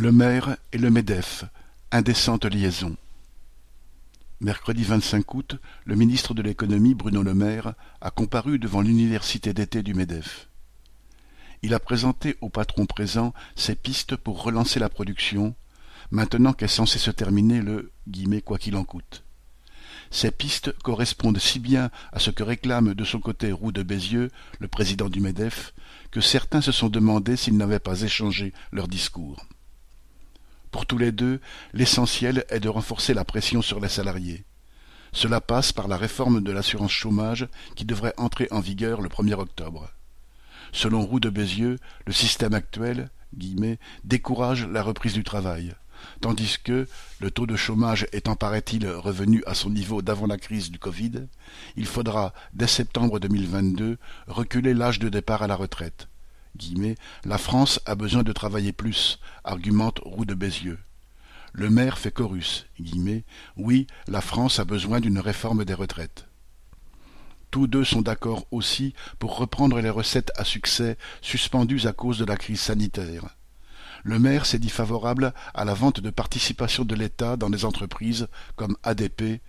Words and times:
Le 0.00 0.12
maire 0.12 0.56
et 0.72 0.78
le 0.78 0.90
MEDEF, 0.90 1.44
indécente 1.92 2.46
liaison. 2.46 2.96
Mercredi 4.40 4.82
25 4.82 5.34
août, 5.34 5.56
le 5.84 5.94
ministre 5.94 6.32
de 6.32 6.40
l'économie 6.40 6.94
Bruno 6.94 7.22
Le 7.22 7.34
Maire 7.34 7.74
a 8.00 8.10
comparu 8.10 8.58
devant 8.58 8.80
l'université 8.80 9.52
d'été 9.52 9.82
du 9.82 9.92
MEDEF. 9.92 10.48
Il 11.60 11.74
a 11.74 11.78
présenté 11.78 12.38
au 12.40 12.48
patron 12.48 12.86
présent 12.86 13.34
ses 13.56 13.74
pistes 13.74 14.16
pour 14.16 14.42
relancer 14.42 14.80
la 14.80 14.88
production, 14.88 15.54
maintenant 16.10 16.54
qu'est 16.54 16.66
censé 16.66 16.98
se 16.98 17.10
terminer 17.10 17.60
le 17.60 17.92
«quoi 18.46 18.56
qu'il 18.56 18.76
en 18.76 18.84
coûte». 18.84 19.22
Ces 20.10 20.30
pistes 20.30 20.72
correspondent 20.78 21.36
si 21.36 21.58
bien 21.58 21.90
à 22.14 22.20
ce 22.20 22.30
que 22.30 22.42
réclame 22.42 22.94
de 22.94 23.04
son 23.04 23.20
côté 23.20 23.52
Roux 23.52 23.70
de 23.70 23.82
Bézieux, 23.82 24.30
le 24.60 24.68
président 24.68 25.10
du 25.10 25.20
MEDEF, 25.20 25.74
que 26.10 26.22
certains 26.22 26.62
se 26.62 26.72
sont 26.72 26.88
demandé 26.88 27.36
s'ils 27.36 27.58
n'avaient 27.58 27.78
pas 27.78 28.00
échangé 28.00 28.54
leur 28.72 28.88
discours. 28.88 29.44
Pour 30.70 30.86
tous 30.86 30.98
les 30.98 31.12
deux, 31.12 31.40
l'essentiel 31.72 32.44
est 32.48 32.60
de 32.60 32.68
renforcer 32.68 33.14
la 33.14 33.24
pression 33.24 33.62
sur 33.62 33.80
les 33.80 33.88
salariés. 33.88 34.44
Cela 35.12 35.40
passe 35.40 35.72
par 35.72 35.88
la 35.88 35.96
réforme 35.96 36.42
de 36.42 36.52
l'assurance 36.52 36.92
chômage 36.92 37.48
qui 37.74 37.84
devrait 37.84 38.14
entrer 38.16 38.46
en 38.50 38.60
vigueur 38.60 39.00
le 39.00 39.08
1er 39.08 39.34
octobre. 39.34 39.90
Selon 40.72 41.04
Roux 41.04 41.18
de 41.18 41.30
Bézieux, 41.30 41.78
le 42.06 42.12
système 42.12 42.54
actuel 42.54 43.10
guillemets, 43.36 43.78
décourage 44.04 44.66
la 44.66 44.82
reprise 44.82 45.14
du 45.14 45.24
travail, 45.24 45.74
tandis 46.20 46.56
que, 46.62 46.86
le 47.20 47.30
taux 47.30 47.46
de 47.46 47.56
chômage 47.56 48.06
étant 48.12 48.36
paraît-il 48.36 48.88
revenu 48.88 49.42
à 49.46 49.54
son 49.54 49.70
niveau 49.70 50.02
d'avant 50.02 50.26
la 50.26 50.38
crise 50.38 50.70
du 50.70 50.78
Covid, 50.78 51.26
il 51.76 51.86
faudra, 51.86 52.32
dès 52.54 52.66
septembre 52.66 53.20
2022, 53.20 53.98
reculer 54.26 54.74
l'âge 54.74 54.98
de 54.98 55.08
départ 55.08 55.42
à 55.42 55.46
la 55.46 55.56
retraite. 55.56 56.09
La 57.24 57.38
France 57.38 57.80
a 57.86 57.94
besoin 57.94 58.22
de 58.22 58.32
travailler 58.32 58.72
plus, 58.72 59.18
argumente 59.44 60.00
Roux 60.04 60.24
de 60.24 60.34
Bézieux. 60.34 60.78
Le 61.52 61.70
maire 61.70 61.98
fait 61.98 62.12
chorus. 62.12 62.66
Oui, 63.56 63.86
la 64.06 64.20
France 64.20 64.58
a 64.58 64.64
besoin 64.64 65.00
d'une 65.00 65.18
réforme 65.18 65.64
des 65.64 65.74
retraites. 65.74 66.26
Tous 67.50 67.66
deux 67.66 67.84
sont 67.84 68.02
d'accord 68.02 68.46
aussi 68.52 68.94
pour 69.18 69.36
reprendre 69.36 69.80
les 69.80 69.90
recettes 69.90 70.30
à 70.36 70.44
succès 70.44 70.96
suspendues 71.20 71.86
à 71.86 71.92
cause 71.92 72.18
de 72.18 72.24
la 72.24 72.36
crise 72.36 72.60
sanitaire. 72.60 73.36
Le 74.02 74.18
maire 74.18 74.46
s'est 74.46 74.58
dit 74.58 74.70
favorable 74.70 75.34
à 75.54 75.64
la 75.64 75.74
vente 75.74 76.00
de 76.00 76.10
participations 76.10 76.84
de 76.84 76.94
l'État 76.94 77.36
dans 77.36 77.50
des 77.50 77.64
entreprises 77.64 78.28
comme 78.56 78.76
ADP, 78.82 79.40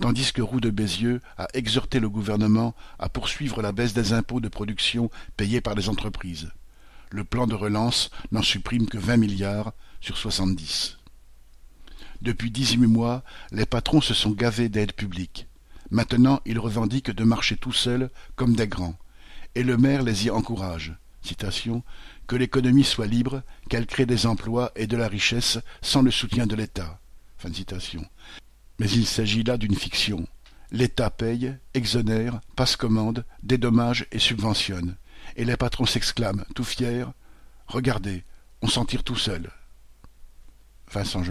tandis 0.00 0.32
que 0.32 0.42
Roux 0.42 0.60
de 0.60 0.70
Bézieux 0.70 1.20
a 1.38 1.46
exhorté 1.54 2.00
le 2.00 2.08
gouvernement 2.08 2.74
à 2.98 3.08
poursuivre 3.08 3.62
la 3.62 3.72
baisse 3.72 3.94
des 3.94 4.12
impôts 4.12 4.40
de 4.40 4.48
production 4.48 5.10
payés 5.36 5.60
par 5.60 5.74
les 5.74 5.88
entreprises. 5.88 6.50
Le 7.10 7.24
plan 7.24 7.46
de 7.46 7.54
relance 7.54 8.10
n'en 8.32 8.42
supprime 8.42 8.86
que 8.86 8.98
vingt 8.98 9.16
milliards 9.16 9.72
sur 10.00 10.16
soixante-dix. 10.16 10.98
Depuis 12.22 12.50
dix-huit 12.50 12.86
mois, 12.86 13.24
les 13.50 13.66
patrons 13.66 14.00
se 14.00 14.14
sont 14.14 14.30
gavés 14.30 14.68
d'aides 14.68 14.92
publiques. 14.92 15.46
Maintenant, 15.90 16.40
ils 16.44 16.58
revendiquent 16.58 17.10
de 17.10 17.24
marcher 17.24 17.56
tout 17.56 17.72
seuls 17.72 18.10
comme 18.36 18.54
des 18.54 18.68
grands. 18.68 18.96
Et 19.54 19.62
le 19.64 19.76
maire 19.76 20.02
les 20.02 20.26
y 20.26 20.30
encourage. 20.30 20.94
Que 22.26 22.36
l'économie 22.36 22.84
soit 22.84 23.06
libre, 23.06 23.42
qu'elle 23.68 23.86
crée 23.86 24.06
des 24.06 24.26
emplois 24.26 24.72
et 24.76 24.86
de 24.86 24.96
la 24.96 25.08
richesse 25.08 25.58
sans 25.82 26.02
le 26.02 26.10
soutien 26.10 26.46
de 26.46 26.54
l'État. 26.54 27.00
Mais 28.78 28.90
il 28.90 29.06
s'agit 29.06 29.42
là 29.42 29.56
d'une 29.56 29.74
fiction. 29.74 30.26
L'État 30.70 31.10
paye, 31.10 31.56
exonère, 31.74 32.40
passe 32.54 32.76
commande, 32.76 33.24
dédommage 33.42 34.06
et 34.12 34.18
subventionne. 34.18 34.96
Et 35.36 35.44
les 35.44 35.56
patrons 35.56 35.86
s'exclament, 35.86 36.44
tout 36.54 36.64
fiers 36.64 37.06
Regardez, 37.66 38.24
on 38.62 38.68
s'en 38.68 38.84
tire 38.84 39.04
tout 39.04 39.16
seul. 39.16 39.50
Vincent. 40.92 41.22